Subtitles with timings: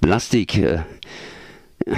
[0.00, 0.58] Plastik.
[0.58, 0.80] Äh,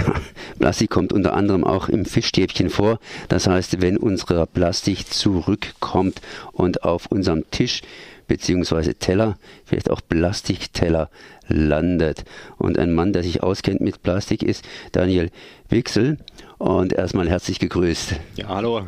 [0.59, 2.99] Plastik kommt unter anderem auch im Fischstäbchen vor.
[3.27, 7.81] Das heißt, wenn unsere Plastik zurückkommt und auf unserem Tisch
[8.27, 8.93] bzw.
[8.93, 11.09] Teller, vielleicht auch Plastikteller
[11.47, 12.23] landet.
[12.57, 15.31] Und ein Mann, der sich auskennt mit Plastik, ist Daniel
[15.69, 16.17] Wixel.
[16.57, 18.15] Und erstmal herzlich gegrüßt.
[18.35, 18.85] Ja, hallo.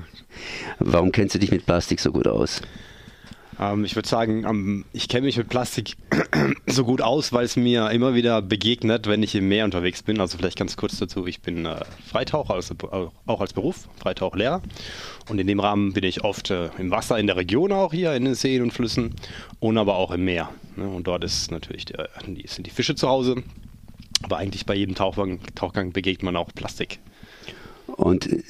[0.79, 2.61] Warum kennst du dich mit Plastik so gut aus?
[3.59, 5.95] Ähm, ich würde sagen, ähm, ich kenne mich mit Plastik
[6.67, 10.19] so gut aus, weil es mir immer wieder begegnet, wenn ich im Meer unterwegs bin.
[10.19, 12.75] Also vielleicht ganz kurz dazu, ich bin äh, Freitaucher, also,
[13.25, 14.61] auch als Beruf, Freitauchlehrer.
[15.29, 18.13] Und in dem Rahmen bin ich oft äh, im Wasser in der Region auch hier,
[18.13, 19.15] in den Seen und Flüssen
[19.59, 20.49] und aber auch im Meer.
[20.75, 20.87] Ne?
[20.87, 23.43] Und dort ist natürlich der, die, sind die Fische zu Hause.
[24.23, 26.99] Aber eigentlich bei jedem Tauchgang, Tauchgang begegnet man auch Plastik.
[27.87, 28.41] Und äh,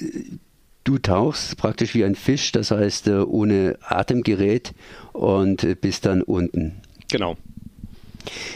[0.84, 4.74] Du tauchst praktisch wie ein Fisch, das heißt äh, ohne Atemgerät
[5.12, 6.82] und äh, bist dann unten.
[7.10, 7.36] Genau.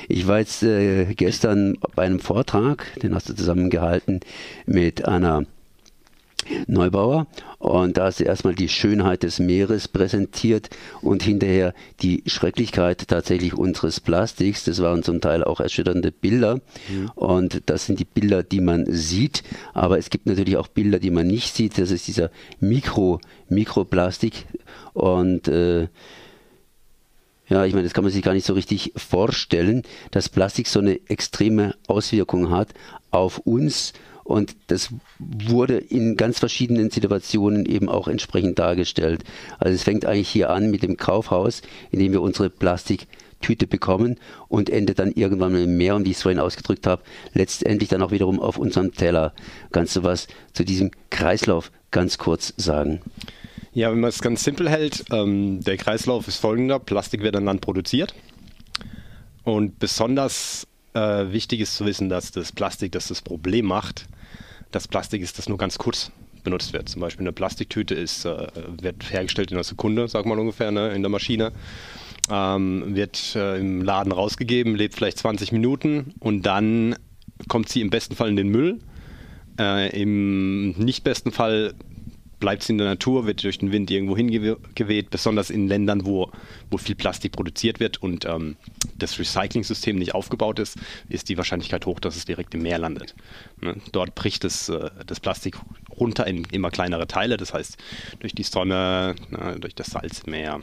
[0.08, 4.20] Ich war jetzt äh, gestern bei einem Vortrag, den hast du zusammengehalten
[4.66, 5.44] mit einer
[6.66, 7.26] Neubauer
[7.58, 10.70] und da du erstmal die Schönheit des Meeres präsentiert
[11.02, 14.64] und hinterher die Schrecklichkeit tatsächlich unseres Plastiks.
[14.64, 17.10] Das waren zum Teil auch erschütternde Bilder mhm.
[17.14, 19.42] und das sind die Bilder, die man sieht,
[19.74, 21.78] aber es gibt natürlich auch Bilder, die man nicht sieht.
[21.78, 24.46] Das ist dieser Mikro, Mikroplastik
[24.94, 25.88] und äh,
[27.48, 30.80] ja, ich meine, das kann man sich gar nicht so richtig vorstellen, dass Plastik so
[30.80, 32.68] eine extreme Auswirkung hat
[33.10, 33.94] auf uns
[34.28, 39.24] und das wurde in ganz verschiedenen Situationen eben auch entsprechend dargestellt.
[39.58, 44.16] Also es fängt eigentlich hier an mit dem Kaufhaus, in dem wir unsere Plastiktüte bekommen
[44.48, 48.02] und endet dann irgendwann im Meer, und wie ich es vorhin ausgedrückt habe, letztendlich dann
[48.02, 49.32] auch wiederum auf unserem Teller.
[49.72, 53.00] Kannst du was zu diesem Kreislauf ganz kurz sagen?
[53.72, 57.46] Ja, wenn man es ganz simpel hält, ähm, der Kreislauf ist folgender: Plastik wird an
[57.46, 58.14] Land produziert.
[59.44, 60.66] Und besonders
[60.98, 64.06] äh, wichtig ist zu wissen, dass das Plastik, das das Problem macht,
[64.70, 66.10] das Plastik ist, das nur ganz kurz
[66.44, 66.88] benutzt wird.
[66.88, 68.48] Zum Beispiel eine Plastiktüte ist, äh,
[68.80, 71.52] wird hergestellt in einer Sekunde, sag mal ungefähr, ne, in der Maschine.
[72.30, 76.96] Ähm, wird äh, im Laden rausgegeben, lebt vielleicht 20 Minuten und dann
[77.48, 78.80] kommt sie im besten Fall in den Müll.
[79.58, 81.74] Äh, Im nicht besten Fall
[82.40, 86.30] bleibt sie in der Natur, wird durch den Wind irgendwo hingeweht, besonders in Ländern, wo,
[86.70, 88.56] wo viel Plastik produziert wird und ähm,
[88.96, 90.76] das Recycling-System nicht aufgebaut ist,
[91.08, 93.14] ist die Wahrscheinlichkeit hoch, dass es direkt im Meer landet.
[93.60, 93.76] Ne?
[93.92, 95.56] Dort bricht es, äh, das Plastik
[95.98, 97.76] runter in immer kleinere Teile, das heißt
[98.20, 100.60] durch die Sonne, äh, durch das Salzmeer.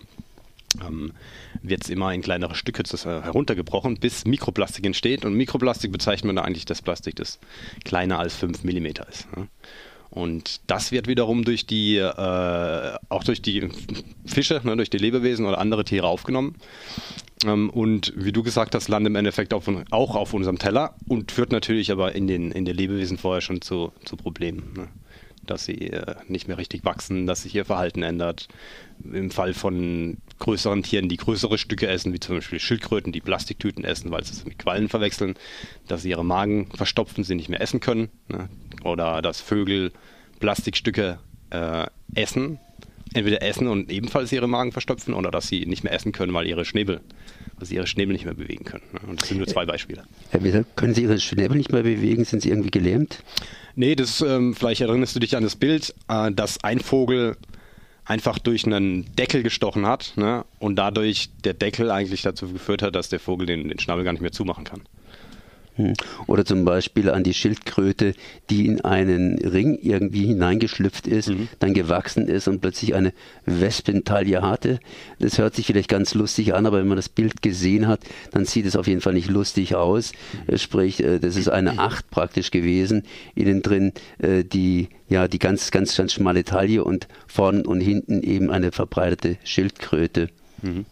[0.85, 1.13] Ähm,
[1.61, 5.23] wird es immer in kleinere Stücke heruntergebrochen, bis Mikroplastik entsteht.
[5.23, 7.39] Und Mikroplastik bezeichnet man eigentlich das Plastik, das
[7.85, 9.37] kleiner als 5 mm ist.
[9.37, 9.47] Ne?
[10.15, 13.67] Und das wird wiederum durch die, äh, auch durch die
[14.25, 16.55] Fische, ne, durch die Lebewesen oder andere Tiere aufgenommen.
[17.45, 21.33] Ähm, und wie du gesagt hast, landet im Endeffekt auf, auch auf unserem Teller und
[21.33, 24.71] führt natürlich aber in den, in den Lebewesen vorher schon zu, zu Problemen.
[24.77, 24.87] Ne?
[25.45, 28.47] Dass sie äh, nicht mehr richtig wachsen, dass sich ihr Verhalten ändert.
[29.03, 33.83] Im Fall von größeren Tieren, die größere Stücke essen, wie zum Beispiel Schildkröten, die Plastiktüten
[33.83, 35.35] essen, weil sie es mit Quallen verwechseln,
[35.89, 38.07] dass sie ihre Magen verstopfen, sie nicht mehr essen können.
[38.29, 38.47] Ne?
[38.85, 39.91] Oder dass Vögel
[40.39, 41.19] Plastikstücke
[41.49, 42.59] äh, essen,
[43.13, 46.47] entweder essen und ebenfalls ihre Magen verstopfen oder dass sie nicht mehr essen können, weil
[46.47, 47.01] ihre Schnäbel,
[47.57, 48.83] weil sie ihre Schnäbel nicht mehr bewegen können.
[48.93, 48.99] Ne?
[49.07, 50.03] Und das sind nur zwei Beispiele.
[50.29, 52.25] Herr Wieser, können Sie Ihre Schnäbel nicht mehr bewegen?
[52.25, 53.23] Sind Sie irgendwie gelähmt?
[53.75, 57.37] Nee, das, ähm, vielleicht erinnerst du dich an das Bild, äh, dass ein Vogel
[58.05, 60.45] einfach durch einen Deckel gestochen hat ne?
[60.59, 64.11] und dadurch der Deckel eigentlich dazu geführt hat, dass der Vogel den, den Schnabel gar
[64.11, 64.81] nicht mehr zumachen kann.
[65.75, 65.93] Hm.
[66.27, 68.13] Oder zum Beispiel an die Schildkröte,
[68.49, 71.49] die in einen Ring irgendwie hineingeschlüpft ist, mhm.
[71.59, 73.11] dann gewachsen ist und plötzlich eine
[73.45, 74.79] Wespentaille hatte.
[75.19, 77.99] Das hört sich vielleicht ganz lustig an, aber wenn man das Bild gesehen hat,
[78.31, 80.13] dann sieht es auf jeden Fall nicht lustig aus.
[80.47, 80.57] Mhm.
[80.57, 83.03] Sprich, äh, das ist eine Acht praktisch gewesen,
[83.35, 88.23] innen drin äh, die ja die ganz ganz ganz schmale Taille und vorn und hinten
[88.23, 90.29] eben eine verbreitete Schildkröte.
[90.61, 90.85] Mhm.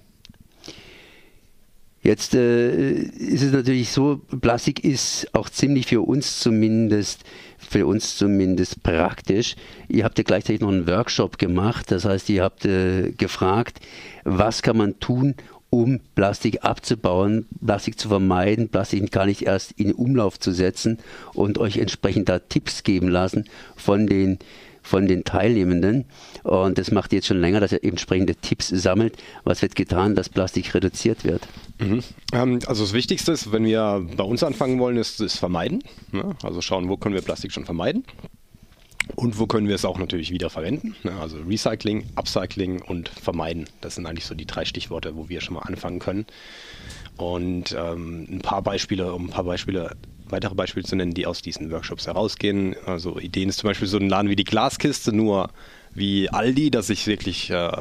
[2.03, 7.24] Jetzt äh, ist es natürlich so, Plastik ist auch ziemlich für uns zumindest,
[7.57, 9.56] für uns zumindest praktisch.
[9.88, 13.80] Ihr habt ja gleichzeitig noch einen Workshop gemacht, das heißt, ihr habt äh, gefragt,
[14.25, 15.36] was kann man tun,
[15.69, 21.00] um Plastik abzubauen, Plastik zu vermeiden, Plastik gar nicht erst in Umlauf zu setzen
[21.33, 23.45] und euch entsprechend da Tipps geben lassen
[23.78, 24.39] von den
[24.83, 26.06] von den Teilnehmenden.
[26.44, 29.18] Und das macht jetzt schon länger, dass er entsprechende Tipps sammelt.
[29.45, 31.47] Was wird getan, dass Plastik reduziert wird?
[31.80, 32.03] Mhm.
[32.33, 35.83] Ähm, also das Wichtigste ist, wenn wir bei uns anfangen wollen, ist es vermeiden.
[36.12, 36.35] Ne?
[36.44, 38.03] Also schauen, wo können wir Plastik schon vermeiden.
[39.15, 40.95] Und wo können wir es auch natürlich wieder verwenden?
[41.03, 41.12] Ne?
[41.19, 43.65] Also Recycling, Upcycling und Vermeiden.
[43.81, 46.25] Das sind eigentlich so die drei Stichworte, wo wir schon mal anfangen können.
[47.18, 49.95] Und ähm, ein paar Beispiele, um ein paar Beispiele
[50.33, 52.75] weitere Beispiele zu nennen, die aus diesen Workshops herausgehen.
[52.85, 55.50] Also Ideen ist zum Beispiel so ein Laden wie die Glaskiste, nur
[55.94, 57.71] wie Aldi, dass ich wirklich äh,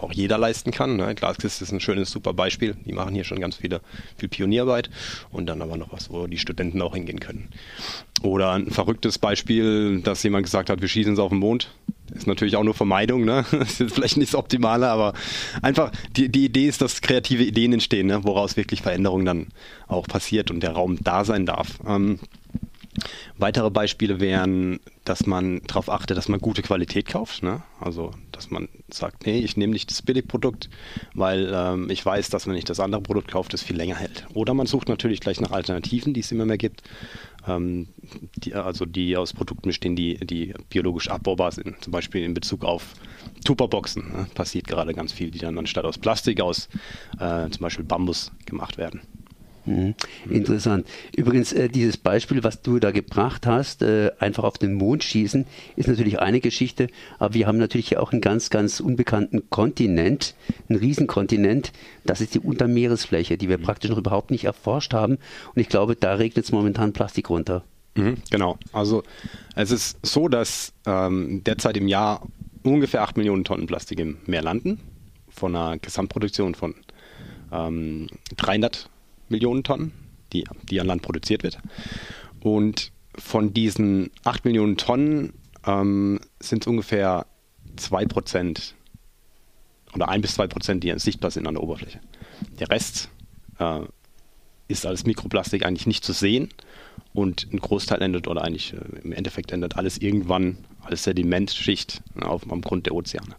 [0.00, 0.96] auch jeder leisten kann.
[0.96, 1.14] Ne?
[1.14, 2.76] Glaskiste ist ein schönes, super Beispiel.
[2.84, 3.80] Die machen hier schon ganz viele,
[4.16, 4.90] viel Pionierarbeit
[5.30, 7.48] und dann aber noch was, wo die Studenten auch hingehen können.
[8.22, 11.70] Oder ein verrücktes Beispiel, dass jemand gesagt hat, wir schießen es auf den Mond.
[12.14, 13.44] Ist natürlich auch nur Vermeidung, ne?
[13.52, 15.14] Ist vielleicht nicht das Optimale, aber
[15.62, 18.24] einfach die, die Idee ist, dass kreative Ideen entstehen, ne?
[18.24, 19.48] woraus wirklich Veränderung dann
[19.88, 21.78] auch passiert und der Raum da sein darf.
[21.86, 22.18] Ähm,
[23.36, 27.42] Weitere Beispiele wären, dass man darauf achtet, dass man gute Qualität kauft.
[27.42, 27.62] Ne?
[27.80, 30.68] Also, dass man sagt, nee, ich nehme nicht das Billigprodukt,
[31.14, 34.26] weil ähm, ich weiß, dass wenn ich das andere Produkt kaufe, das viel länger hält.
[34.34, 36.82] Oder man sucht natürlich gleich nach Alternativen, die es immer mehr gibt.
[37.46, 37.88] Ähm,
[38.36, 41.82] die, also die aus Produkten bestehen, die, die biologisch abbaubar sind.
[41.82, 42.94] Zum Beispiel in Bezug auf
[43.44, 44.26] Tupperboxen ne?
[44.34, 46.68] passiert gerade ganz viel, die dann anstatt aus Plastik aus
[47.18, 49.02] äh, zum Beispiel Bambus gemacht werden.
[49.66, 49.94] Mhm.
[50.28, 50.86] Interessant.
[51.16, 55.46] Übrigens, äh, dieses Beispiel, was du da gebracht hast, äh, einfach auf den Mond schießen,
[55.76, 56.88] ist natürlich eine Geschichte,
[57.18, 60.34] aber wir haben natürlich auch einen ganz, ganz unbekannten Kontinent,
[60.68, 61.72] einen Riesenkontinent,
[62.04, 63.62] das ist die Untermeeresfläche, die wir mhm.
[63.62, 65.18] praktisch noch überhaupt nicht erforscht haben.
[65.54, 67.64] Und ich glaube, da regnet es momentan Plastik runter.
[67.94, 68.58] Mhm, genau.
[68.72, 69.02] Also
[69.54, 72.26] es ist so, dass ähm, derzeit im Jahr
[72.62, 74.80] ungefähr 8 Millionen Tonnen Plastik im Meer landen,
[75.30, 76.74] von einer Gesamtproduktion von
[77.52, 78.90] ähm, 300
[79.28, 79.92] Millionen Tonnen,
[80.32, 81.58] die, die an Land produziert wird.
[82.40, 85.32] Und von diesen 8 Millionen Tonnen
[85.66, 87.26] ähm, sind es ungefähr
[87.76, 88.74] 2 Prozent
[89.94, 92.00] oder 1 bis 2 Prozent, die sichtbar sind an der Oberfläche.
[92.58, 93.10] Der Rest
[93.58, 93.80] äh,
[94.68, 96.48] ist als Mikroplastik eigentlich nicht zu sehen
[97.12, 102.26] und ein Großteil endet oder eigentlich äh, im Endeffekt endet alles irgendwann als Sedimentschicht ne,
[102.26, 103.36] auf, am Grund der Ozeane.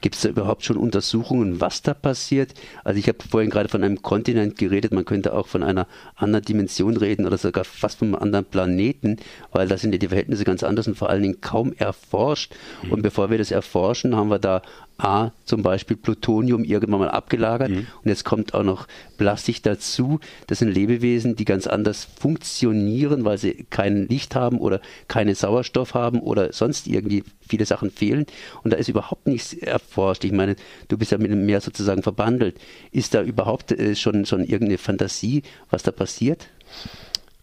[0.00, 2.54] Gibt es da überhaupt schon Untersuchungen, was da passiert?
[2.84, 5.86] Also ich habe vorhin gerade von einem Kontinent geredet, man könnte auch von einer
[6.16, 9.18] anderen Dimension reden oder sogar fast von einem anderen Planeten,
[9.52, 12.54] weil da sind ja die Verhältnisse ganz anders und vor allen Dingen kaum erforscht.
[12.82, 12.92] Mhm.
[12.92, 14.62] Und bevor wir das erforschen, haben wir da
[15.02, 17.86] A, zum Beispiel Plutonium irgendwann mal abgelagert mhm.
[18.02, 18.86] und jetzt kommt auch noch
[19.16, 20.20] Plastik dazu.
[20.46, 25.94] Das sind Lebewesen, die ganz anders funktionieren, weil sie kein Licht haben oder keinen Sauerstoff
[25.94, 28.26] haben oder sonst irgendwie viele Sachen fehlen.
[28.62, 30.24] Und da ist überhaupt nichts erforscht.
[30.24, 30.56] Ich meine,
[30.88, 32.58] du bist ja mit dem Meer sozusagen verbandelt.
[32.92, 36.48] Ist da überhaupt äh, schon, schon irgendeine Fantasie, was da passiert?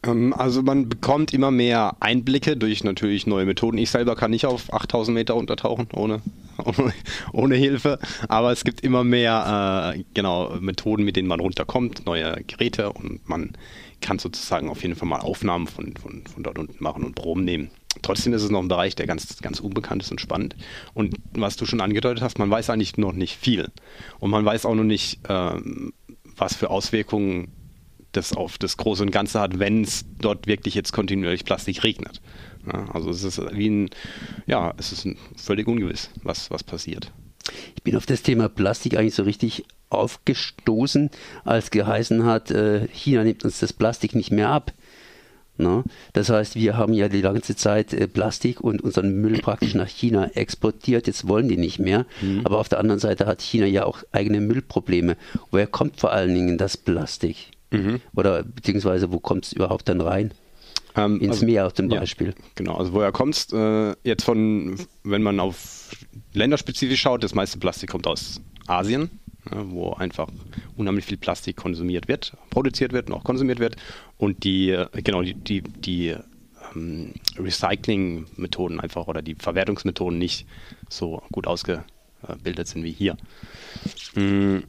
[0.08, 3.78] Ähm, also man bekommt immer mehr Einblicke durch natürlich neue Methoden.
[3.78, 6.22] Ich selber kann nicht auf 8000 Meter untertauchen ohne,
[6.64, 6.94] ohne,
[7.34, 12.44] ohne Hilfe, aber es gibt immer mehr äh, genau, Methoden, mit denen man runterkommt, neue
[12.48, 13.52] Geräte und man
[14.02, 17.44] kann sozusagen auf jeden Fall mal Aufnahmen von, von, von dort unten machen und Proben
[17.44, 17.72] nehmen.
[18.04, 20.56] Trotzdem ist es noch ein Bereich, der ganz, ganz unbekannt ist und spannend.
[20.94, 23.72] Und was du schon angedeutet hast, man weiß eigentlich noch nicht viel.
[24.20, 25.94] Und man weiß auch noch nicht, ähm,
[26.36, 27.52] was für Auswirkungen
[28.18, 32.22] das auf das Große und Ganze hat, wenn es dort wirklich jetzt kontinuierlich Plastik regnet.
[32.66, 33.90] Ja, also es ist wie ein,
[34.46, 37.12] ja, es ist völlig ungewiss, was, was passiert.
[37.76, 41.10] Ich bin auf das Thema Plastik eigentlich so richtig aufgestoßen,
[41.46, 44.74] als geheißen hat, äh, China nimmt uns das Plastik nicht mehr ab.
[45.58, 45.84] No?
[46.14, 49.88] Das heißt, wir haben ja die ganze Zeit äh, Plastik und unseren Müll praktisch nach
[49.88, 51.08] China exportiert.
[51.08, 52.06] Jetzt wollen die nicht mehr.
[52.22, 52.42] Mhm.
[52.44, 55.18] Aber auf der anderen Seite hat China ja auch eigene Müllprobleme.
[55.50, 57.52] Woher kommt vor allen Dingen das Plastik?
[57.72, 58.02] Mhm.
[58.16, 60.32] Oder beziehungsweise wo kommt es überhaupt dann rein?
[60.96, 62.28] Ähm, Ins also, Meer zum Beispiel.
[62.28, 65.92] Ja, genau, also woher kommst äh, jetzt von, wenn man auf
[66.34, 69.12] länderspezifisch schaut, das meiste Plastik kommt aus Asien,
[69.52, 70.28] ja, wo einfach
[70.76, 73.76] unheimlich viel Plastik konsumiert wird, produziert wird und auch konsumiert wird.
[74.18, 76.16] Und die, äh, genau, die, die, die
[76.76, 80.48] ähm, Recycling-Methoden einfach oder die Verwertungsmethoden nicht
[80.90, 83.18] so gut ausgebildet sind wie hier.
[84.16, 84.64] Mhm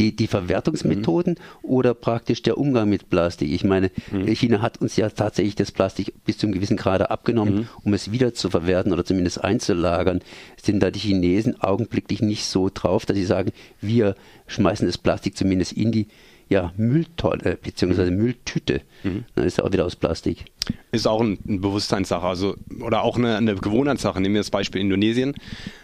[0.00, 1.68] die, die Verwertungsmethoden mhm.
[1.68, 3.52] oder praktisch der Umgang mit Plastik.
[3.52, 4.26] Ich meine, mhm.
[4.28, 7.68] China hat uns ja tatsächlich das Plastik bis zu einem gewissen Grade abgenommen, mhm.
[7.84, 10.20] um es wieder zu verwerten oder zumindest einzulagern.
[10.60, 14.14] Sind da die Chinesen augenblicklich nicht so drauf, dass sie sagen, wir
[14.46, 16.08] schmeißen das Plastik zumindest in die
[16.48, 18.10] ja, Mülltonne bzw.
[18.10, 18.16] Mhm.
[18.16, 18.82] Mülltüte.
[19.02, 19.24] Mhm.
[19.34, 20.44] Dann ist ja auch wieder aus Plastik.
[20.92, 24.20] Ist auch ein, eine Bewusstseinssache, also oder auch eine, eine Gewohnheitssache.
[24.20, 25.34] Nehmen wir das Beispiel Indonesien.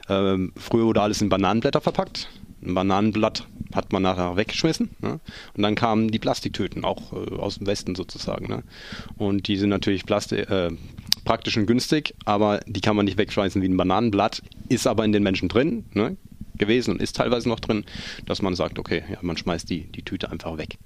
[0.08, 2.28] Ähm, früher wurde alles in Bananenblätter verpackt.
[2.62, 4.90] Ein Bananenblatt hat man nachher weggeschmissen.
[5.00, 5.20] Ne?
[5.54, 8.48] Und dann kamen die Plastiktüten, auch äh, aus dem Westen sozusagen.
[8.48, 8.62] Ne?
[9.16, 10.70] Und die sind natürlich Plastik, äh,
[11.24, 15.12] praktisch und günstig, aber die kann man nicht wegschmeißen wie ein Bananenblatt, ist aber in
[15.12, 16.16] den Menschen drin ne?
[16.56, 17.84] gewesen und ist teilweise noch drin,
[18.26, 20.78] dass man sagt, okay, ja, man schmeißt die, die Tüte einfach weg.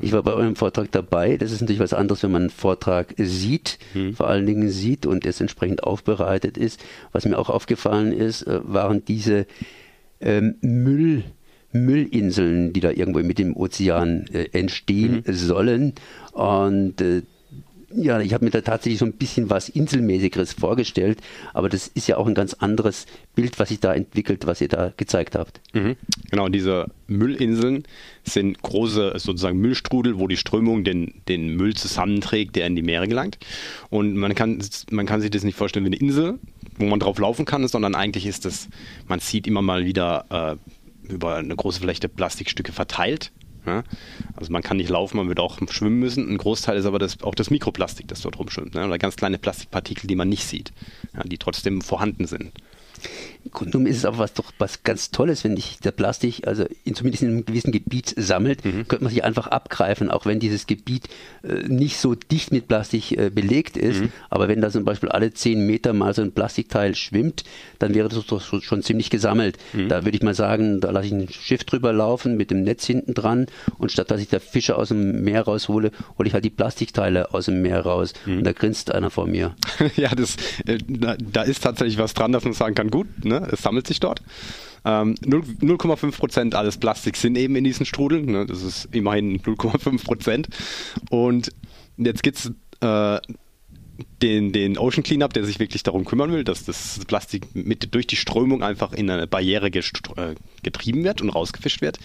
[0.00, 1.36] Ich war bei eurem Vortrag dabei.
[1.36, 4.14] Das ist natürlich was anderes, wenn man einen Vortrag sieht, hm.
[4.14, 6.82] vor allen Dingen sieht und es entsprechend aufbereitet ist.
[7.12, 9.46] Was mir auch aufgefallen ist, äh, waren diese
[10.20, 11.24] ähm, Müll
[11.72, 15.32] Müllinseln, die da irgendwo mit dem Ozean äh, entstehen mhm.
[15.32, 15.92] sollen.
[16.32, 17.22] Und äh,
[17.94, 21.18] ja, ich habe mir da tatsächlich so ein bisschen was Inselmäßigeres vorgestellt,
[21.52, 24.68] aber das ist ja auch ein ganz anderes Bild, was sich da entwickelt, was ihr
[24.68, 25.60] da gezeigt habt.
[25.72, 25.96] Mhm.
[26.30, 27.84] Genau, diese Müllinseln
[28.24, 33.08] sind große sozusagen Müllstrudel, wo die Strömung den, den Müll zusammenträgt, der in die Meere
[33.08, 33.38] gelangt.
[33.88, 36.38] Und man kann, man kann sich das nicht vorstellen wie eine Insel,
[36.78, 38.68] wo man drauf laufen kann, sondern eigentlich ist das,
[39.08, 40.58] man sieht immer mal wieder
[41.08, 43.32] äh, über eine große Fläche Plastikstücke verteilt
[43.66, 43.82] ja?
[44.36, 46.28] Also man kann nicht laufen, man wird auch schwimmen müssen.
[46.28, 48.74] Ein Großteil ist aber das, auch das Mikroplastik, das dort rumschwimmt.
[48.74, 48.84] Ne?
[48.84, 50.72] Oder ganz kleine Plastikpartikel, die man nicht sieht,
[51.14, 52.52] ja, die trotzdem vorhanden sind.
[53.52, 56.94] Grundum ist es auch was doch was ganz Tolles, wenn sich der Plastik, also in,
[56.94, 58.86] zumindest in einem gewissen Gebiet sammelt, mhm.
[58.86, 61.08] könnte man sich einfach abgreifen, auch wenn dieses Gebiet
[61.42, 64.02] äh, nicht so dicht mit Plastik äh, belegt ist.
[64.02, 64.12] Mhm.
[64.28, 67.44] Aber wenn da zum Beispiel alle zehn Meter mal so ein Plastikteil schwimmt,
[67.78, 69.56] dann wäre das doch schon ziemlich gesammelt.
[69.72, 69.88] Mhm.
[69.88, 72.84] Da würde ich mal sagen, da lasse ich ein Schiff drüber laufen mit dem Netz
[72.84, 73.46] hinten dran
[73.78, 77.32] und statt dass ich da Fische aus dem Meer raushole, hole ich halt die Plastikteile
[77.32, 78.12] aus dem Meer raus.
[78.26, 78.38] Mhm.
[78.38, 79.54] Und da grinst einer vor mir.
[79.96, 83.46] ja, das, äh, da, da ist tatsächlich was dran, dass man sagen kann, gut, ne?
[83.50, 84.22] es sammelt sich dort.
[84.84, 88.26] Ähm, 0,5 Prozent alles Plastik sind eben in diesen Strudeln.
[88.26, 88.46] Ne?
[88.46, 90.48] Das ist immerhin 0,5 Prozent.
[91.10, 91.50] Und
[91.98, 93.20] jetzt gibt es äh,
[94.22, 98.06] den, den Ocean Cleanup, der sich wirklich darum kümmern will, dass das Plastik mit, durch
[98.06, 101.98] die Strömung einfach in eine Barriere äh, getrieben wird und rausgefischt wird.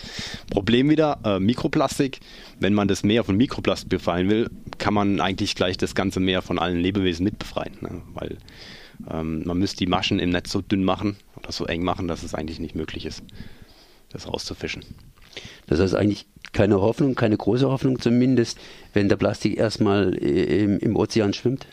[0.50, 2.20] Problem wieder, äh, Mikroplastik.
[2.60, 6.42] Wenn man das Meer von Mikroplastik befreien will, kann man eigentlich gleich das ganze Meer
[6.42, 7.78] von allen Lebewesen mit befreien.
[7.82, 8.02] Ne?
[8.14, 8.38] Weil
[9.10, 12.24] ähm, man müsste die Maschen im Netz so dünn machen oder so eng machen, dass
[12.24, 13.24] es eigentlich nicht möglich ist,
[14.10, 14.84] das rauszufischen.
[15.68, 18.58] Das heißt eigentlich keine Hoffnung, keine große Hoffnung zumindest,
[18.94, 21.68] wenn der Plastik erstmal im, im Ozean schwimmt?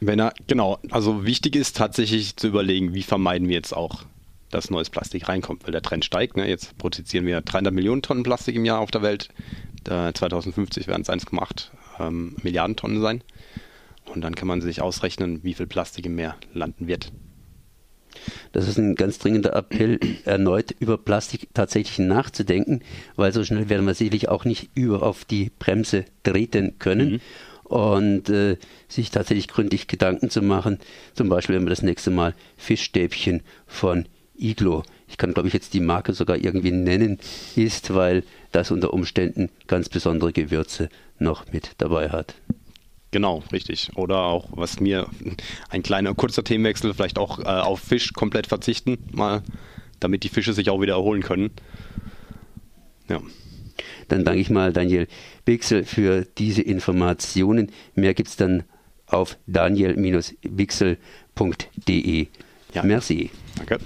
[0.00, 4.04] Wenn er, genau, also wichtig ist tatsächlich zu überlegen, wie vermeiden wir jetzt auch,
[4.50, 6.36] dass neues Plastik reinkommt, weil der Trend steigt.
[6.36, 6.48] Ne?
[6.48, 9.28] Jetzt produzieren wir 300 Millionen Tonnen Plastik im Jahr auf der Welt.
[9.82, 11.68] Da 2050 werden es 1,8
[11.98, 13.22] ähm, Milliarden Tonnen sein.
[14.12, 17.12] Und dann kann man sich ausrechnen, wie viel Plastik im Meer landen wird.
[18.52, 22.80] Das ist ein ganz dringender Appell, erneut über Plastik tatsächlich nachzudenken,
[23.16, 27.12] weil so schnell werden wir sicherlich auch nicht über auf die Bremse treten können.
[27.12, 27.20] Mhm.
[27.64, 30.78] Und äh, sich tatsächlich gründlich Gedanken zu machen,
[31.14, 34.06] zum Beispiel, wenn man das nächste Mal Fischstäbchen von
[34.38, 37.18] Iglo, ich kann glaube ich jetzt die Marke sogar irgendwie nennen,
[37.56, 38.22] ist, weil
[38.52, 42.36] das unter Umständen ganz besondere Gewürze noch mit dabei hat.
[43.16, 43.88] Genau, richtig.
[43.94, 45.08] Oder auch, was mir
[45.70, 49.42] ein kleiner kurzer Themenwechsel, vielleicht auch äh, auf Fisch komplett verzichten, mal,
[50.00, 51.50] damit die Fische sich auch wieder erholen können.
[53.08, 53.22] Ja.
[54.08, 55.08] Dann danke ich mal Daniel
[55.46, 57.72] Bixel für diese Informationen.
[57.94, 58.64] Mehr gibt es dann
[59.06, 62.26] auf daniel-bixel.de.
[62.74, 62.82] Ja.
[62.82, 63.30] Merci.
[63.56, 63.78] Danke.